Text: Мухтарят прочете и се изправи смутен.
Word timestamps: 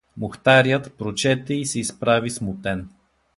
Мухтарят 0.17 0.93
прочете 0.97 1.53
и 1.53 1.65
се 1.65 1.79
изправи 1.79 2.29
смутен. 2.29 2.89